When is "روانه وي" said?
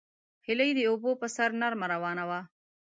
1.93-2.39